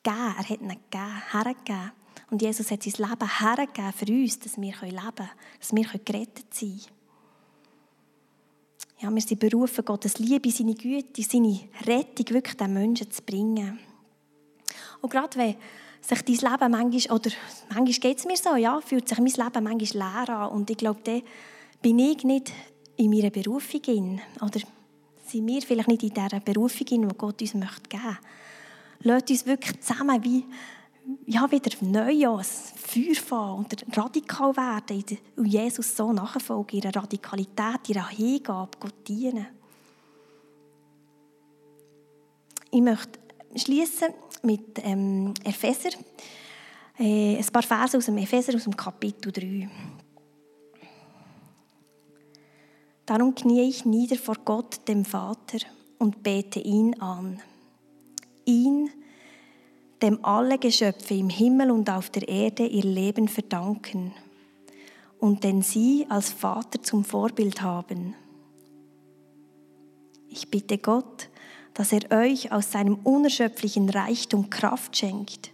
Gegeben, 0.02 0.36
er 0.38 0.50
hat 0.50 0.50
ihn 0.50 0.70
gegeben, 0.70 1.32
hergegeben. 1.32 1.99
Und 2.30 2.42
Jesus 2.42 2.72
hat 2.72 2.84
sein 2.84 3.10
Leben 3.10 3.40
hergegeben 3.40 3.94
für 3.94 4.12
uns, 4.12 4.40
dass 4.40 4.58
wir 4.58 4.74
leben 4.74 5.16
können, 5.16 5.30
dass 5.60 5.74
wir 5.74 6.00
gerettet 6.06 6.54
sein 6.54 6.70
können. 6.70 7.00
Ja, 9.02 9.10
wir 9.10 9.22
sind 9.22 9.40
berufen, 9.40 9.86
Gottes 9.86 10.20
Liebe, 10.20 10.52
seine 10.52 10.76
Güte, 10.76 11.24
seine 11.24 11.60
Rettung 11.86 12.36
wirklich 12.36 12.56
den 12.56 12.74
Menschen 12.74 13.10
zu 13.10 13.22
bringen. 13.22 13.80
Und 15.02 15.10
gerade 15.10 15.38
wenn 15.38 15.56
sich 16.02 16.22
dein 16.22 16.52
Leben 16.52 16.72
manchmal, 16.72 17.18
oder 17.18 17.30
manchmal 17.70 17.94
geht 17.94 18.18
es 18.20 18.26
mir 18.26 18.38
so, 18.38 18.56
ja, 18.56 18.82
fühlt 18.82 19.08
sich 19.08 19.18
mein 19.20 19.28
Leben 19.28 19.64
manchmal 19.64 20.26
leer 20.26 20.30
an. 20.30 20.50
Und 20.52 20.70
ich 20.70 20.78
glaube, 20.78 21.00
dann 21.04 21.22
bin 21.82 22.00
ich 22.00 22.24
nicht 22.24 22.52
in 22.98 23.10
meiner 23.10 23.30
Berufung 23.30 23.82
in. 23.88 24.22
Oder 24.42 24.60
sind 25.26 25.48
wir 25.48 25.62
vielleicht 25.62 25.88
nicht 25.88 26.04
in 26.04 26.14
dieser 26.14 26.40
Berufung 26.42 26.88
in, 26.88 27.08
die 27.08 27.16
Gott 27.16 27.42
uns 27.42 27.54
möchte 27.54 27.90
geben 27.90 28.04
möchte. 28.04 28.20
Lasst 29.02 29.30
uns 29.30 29.46
wirklich 29.46 29.80
zusammen 29.80 30.24
wie 30.24 30.44
ja, 31.26 31.52
wieder 31.52 31.72
neu 31.82 32.28
an, 32.28 32.44
Feuer 32.44 33.16
fahren 33.16 33.60
und 33.60 33.98
radikal 33.98 34.56
werden 34.56 35.18
und 35.36 35.46
Jesus 35.46 35.96
so 35.96 36.12
nachfolgen, 36.12 36.80
ihre 36.80 36.96
Radikalität, 36.96 37.88
ihre 37.88 38.10
Hingabe, 38.10 38.78
Gott 38.80 39.08
dienen. 39.08 39.48
Ich 42.72 42.82
möchte 42.82 43.20
schließen 43.56 44.14
mit 44.44 44.80
ähm, 44.84 45.34
Epheser, 45.44 45.90
äh, 47.00 47.38
ein 47.38 47.46
paar 47.48 47.64
Verse 47.64 47.98
aus 47.98 48.06
dem 48.06 48.18
Epheser, 48.18 48.56
aus 48.56 48.64
dem 48.64 48.76
Kapitel 48.76 49.32
3. 49.32 49.70
Darum 53.06 53.34
knie 53.34 53.68
ich 53.68 53.86
nieder 53.86 54.18
vor 54.18 54.36
Gott, 54.46 54.88
dem 54.88 55.04
Vater, 55.04 55.58
und 55.98 56.22
bete 56.22 56.60
ihn 56.60 56.94
an. 57.02 57.42
Ihn, 58.46 58.92
dem 60.02 60.24
alle 60.24 60.58
Geschöpfe 60.58 61.14
im 61.14 61.30
Himmel 61.30 61.72
und 61.72 61.90
auf 61.90 62.10
der 62.10 62.28
Erde 62.28 62.66
ihr 62.66 62.84
Leben 62.84 63.28
verdanken 63.28 64.14
und 65.20 65.44
den 65.44 65.62
sie 65.62 66.06
als 66.10 66.32
Vater 66.32 66.82
zum 66.82 67.04
Vorbild 67.04 67.62
haben. 67.62 68.16
Ich 70.30 70.50
bitte 70.50 70.78
Gott, 70.78 71.30
dass 71.74 71.92
er 71.92 72.12
euch 72.12 72.52
aus 72.52 72.72
seinem 72.72 72.96
unerschöpflichen 73.04 73.90
Reichtum 73.90 74.50
Kraft 74.50 74.96
schenkt, 74.96 75.52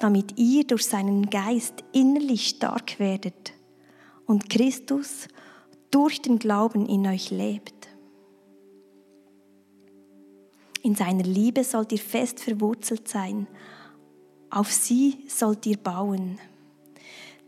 damit 0.00 0.38
ihr 0.38 0.64
durch 0.64 0.86
seinen 0.86 1.30
Geist 1.30 1.84
innerlich 1.92 2.48
stark 2.48 2.98
werdet 2.98 3.52
und 4.26 4.50
Christus 4.50 5.28
durch 5.90 6.20
den 6.20 6.38
Glauben 6.38 6.86
in 6.86 7.06
euch 7.06 7.30
lebt. 7.30 7.88
In 10.82 10.94
seiner 10.94 11.24
Liebe 11.24 11.64
sollt 11.64 11.92
ihr 11.92 11.98
fest 11.98 12.40
verwurzelt 12.40 13.08
sein 13.08 13.46
auf 14.50 14.72
sie 14.72 15.18
sollt 15.28 15.66
ihr 15.66 15.76
bauen. 15.76 16.38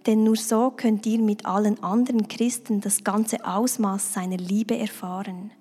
Denn 0.06 0.24
nur 0.24 0.36
so 0.36 0.70
könnt 0.70 1.06
ihr 1.06 1.18
mit 1.20 1.44
allen 1.44 1.82
anderen 1.82 2.28
Christen 2.28 2.80
das 2.80 3.04
ganze 3.04 3.44
Ausmaß 3.44 4.14
seiner 4.14 4.38
Liebe 4.38 4.76
erfahren, 4.76 5.52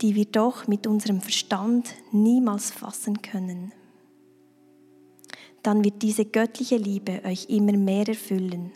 die 0.00 0.14
wir 0.14 0.26
doch 0.26 0.68
mit 0.68 0.86
unserem 0.86 1.20
Verstand 1.20 1.94
niemals 2.12 2.70
fassen 2.70 3.20
können. 3.20 3.72
Dann 5.62 5.84
wird 5.84 6.02
diese 6.02 6.24
göttliche 6.24 6.76
Liebe 6.76 7.20
euch 7.24 7.46
immer 7.48 7.76
mehr 7.76 8.06
erfüllen. 8.08 8.72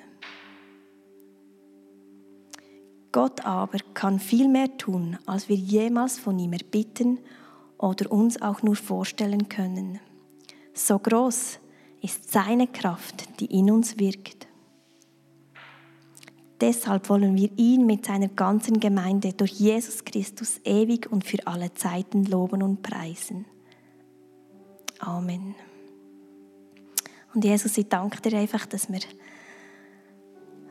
Gott 3.13 3.45
aber 3.45 3.79
kann 3.95 4.19
viel 4.19 4.49
mehr 4.49 4.77
tun, 4.79 5.19
als 5.27 5.49
wir 5.49 5.57
jemals 5.57 6.19
von 6.19 6.39
ihm 6.39 6.55
erbitten 6.55 7.19
oder 7.79 8.11
uns 8.11 8.41
auch 8.41 8.63
nur 8.63 8.75
vorstellen 8.77 9.49
können. 9.49 10.01
So 10.73 10.99
groß 10.99 11.59
ist 12.03 12.31
seine 12.31 12.67
Kraft, 12.67 13.41
die 13.41 13.47
in 13.47 13.71
uns 13.71 13.99
wirkt. 13.99 14.49
Deshalb 16.61 17.09
wollen 17.09 17.35
wir 17.37 17.51
ihn 17.57 17.87
mit 17.87 18.07
seiner 18.07 18.29
ganzen 18.29 18.79
Gemeinde 18.79 19.33
durch 19.33 19.53
Jesus 19.53 20.05
Christus 20.05 20.61
ewig 20.65 21.11
und 21.11 21.25
für 21.25 21.45
alle 21.47 21.75
Zeiten 21.75 22.25
loben 22.25 22.63
und 22.63 22.83
preisen. 22.83 23.47
Amen. 25.01 25.55
Und 27.35 27.45
Jesus, 27.45 27.79
ich 27.79 27.89
danke 27.89 28.21
dir 28.21 28.39
einfach, 28.39 28.67
dass 28.67 28.93
wir 28.93 29.01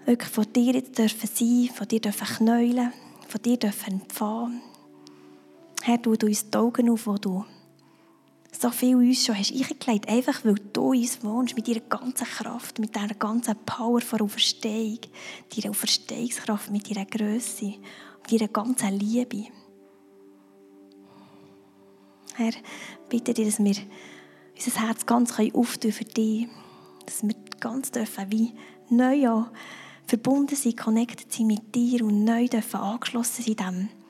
wirklich 0.06 0.30
von 0.30 0.46
dir 0.54 0.74
jetzt 0.74 0.98
dürfen 0.98 1.30
sein, 1.34 1.70
von 1.74 1.88
dir 1.88 2.00
dürfen 2.00 2.28
knäulen, 2.28 2.94
von 3.28 3.42
dir 3.42 3.58
dürfen 3.58 4.02
empfangen. 4.02 4.62
Herr, 5.82 6.02
tu 6.02 6.12
uns 6.12 6.50
die 6.50 6.58
Augen 6.58 6.90
auf, 6.90 7.08
wo 7.08 7.18
du 7.18 7.44
so 8.52 8.70
viel 8.70 8.96
uns 8.96 9.26
schon 9.26 9.38
hast 9.38 9.52
eingelegt, 9.52 10.10
einfach 10.10 10.44
weil 10.44 10.56
du 10.74 10.92
uns 10.92 11.24
wohnst, 11.24 11.56
mit 11.56 11.68
deiner 11.68 11.80
ganzen 11.80 12.28
Kraft, 12.28 12.80
mit 12.80 12.96
deiner 12.96 13.14
ganzen 13.14 13.56
Power 13.66 14.02
von 14.02 14.22
Auferstehung, 14.22 15.00
deiner 15.56 15.72
Auferstehungskraft, 15.72 16.70
mit 16.70 16.90
deiner 16.90 17.06
Größe, 17.06 17.66
mit 17.66 18.32
deiner 18.32 18.50
ganzen 18.50 19.00
Liebe. 19.00 19.48
Herr, 22.36 22.54
bitte 23.10 23.34
dir, 23.34 23.46
dass 23.46 23.60
wir 23.60 23.76
unser 24.56 24.88
Herz 24.88 25.06
ganz 25.06 25.40
auftun 25.40 25.92
für 25.92 26.06
dich, 26.06 26.48
dass 27.06 27.24
wir 27.24 27.36
ganz 27.60 27.92
dürfen 27.92 28.32
wie 28.32 28.54
neu 28.90 29.46
verbunden 30.06 30.56
sind, 30.56 30.78
connected 30.78 31.32
sind 31.32 31.48
mit 31.48 31.74
dir 31.74 32.04
und 32.04 32.26
neu 32.26 32.48
dürfen 32.48 32.80
angeschlossen 32.80 33.44
sein 33.44 33.56
dem 33.56 34.01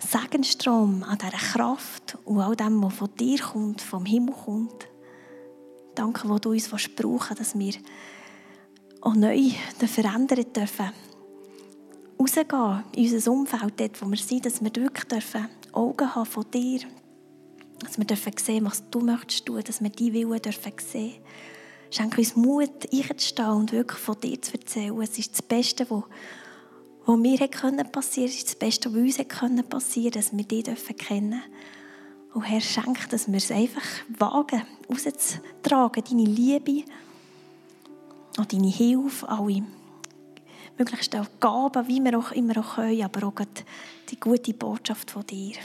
Segenstrom, 0.00 1.02
an 1.02 1.18
dieser 1.18 1.30
Kraft 1.32 2.16
und 2.24 2.40
all 2.40 2.54
dem, 2.54 2.82
was 2.82 2.94
von 2.94 3.14
dir 3.16 3.40
kommt, 3.40 3.80
vom 3.80 4.04
Himmel 4.04 4.34
kommt. 4.34 4.88
Danke, 5.94 6.28
wo 6.28 6.38
du 6.38 6.50
uns 6.50 6.68
brauchen 6.68 7.36
dass 7.36 7.58
wir 7.58 7.74
auch 9.00 9.14
neu 9.14 9.50
verändert 9.86 10.56
dürfen. 10.56 10.92
Rausgehen 12.18 12.84
in 12.94 13.12
unser 13.12 13.32
Umfeld, 13.32 13.80
dort, 13.80 14.02
wo 14.02 14.06
wir 14.06 14.16
sind, 14.16 14.46
dass 14.46 14.62
wir 14.62 14.74
wirklich 14.74 15.04
dürfen 15.04 15.48
Augen 15.72 16.14
haben 16.14 16.26
von 16.26 16.44
dir. 16.52 16.80
Dass 17.80 17.98
wir 17.98 18.04
dürfen 18.04 18.32
sehen, 18.36 18.64
was 18.64 18.88
du 18.90 19.00
möchtest 19.00 19.46
tun, 19.46 19.62
dass 19.64 19.80
wir 19.80 19.90
deinen 19.90 20.12
Willen 20.14 20.42
dürfen 20.42 20.72
sehen. 20.78 21.14
Schenke 21.90 22.18
uns 22.18 22.36
Mut, 22.36 22.92
einzustehen 22.92 23.50
und 23.50 23.72
wirklich 23.72 24.00
von 24.00 24.20
dir 24.20 24.40
zu 24.42 24.54
erzählen. 24.54 25.00
Es 25.00 25.18
ist 25.18 25.32
das 25.32 25.42
Beste, 25.42 25.88
was 25.88 26.04
was 27.08 27.16
mir 27.16 27.38
passieren 27.38 27.80
konnte, 27.90 28.20
ist 28.20 28.48
das 28.48 28.56
Beste, 28.56 28.92
was 28.92 29.18
uns 29.18 29.28
passieren 29.68 30.12
konnte, 30.12 30.18
dass 30.18 30.36
wir 30.36 30.44
dich 30.44 30.64
kennen 30.98 31.30
dürfen. 31.30 31.42
Und 32.34 32.42
Herr, 32.42 32.60
schenk, 32.60 33.08
dass 33.08 33.28
wir 33.28 33.38
es 33.38 33.50
einfach 33.50 33.82
wagen, 34.18 34.62
rauszutragen, 34.90 36.04
deine 36.04 36.24
Liebe 36.24 36.84
und 38.36 38.52
deine 38.52 38.68
Hilfe, 38.68 39.26
alle 39.26 39.62
möglichst 40.76 41.16
auch 41.16 41.26
Gaben, 41.40 41.88
wie 41.88 42.00
wir 42.00 42.18
auch 42.18 42.32
immer 42.32 42.58
auch 42.58 42.74
können, 42.74 43.02
aber 43.02 43.26
auch 43.26 43.46
die 44.10 44.20
gute 44.20 44.52
Botschaft 44.52 45.10
von 45.10 45.26
dir. 45.26 45.56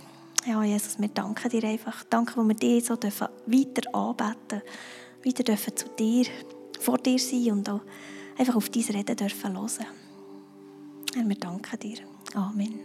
Ja, 0.45 0.63
Jesus, 0.63 0.97
wir 0.97 1.10
danken 1.10 1.49
dir 1.49 1.63
einfach. 1.65 2.06
Danke, 2.10 2.38
wo 2.38 2.47
wir 2.47 2.56
dich 2.56 2.86
so 2.86 2.95
dürfen 2.95 3.27
weiter 3.45 3.93
anbeten 3.93 4.62
wieder 5.23 5.43
dürfen 5.43 5.75
zu 5.75 5.89
dir, 5.89 6.25
vor 6.79 6.97
dir 6.97 7.19
sein 7.19 7.51
und 7.51 7.69
auch 7.69 7.82
einfach 8.38 8.56
auf 8.56 8.69
dein 8.69 8.84
Reden 8.84 9.15
dürfen 9.17 9.53
hören. 9.53 10.02
Herr, 11.15 11.28
wir 11.28 11.36
danken 11.36 11.80
dir. 11.80 11.97
Amen. 12.34 12.80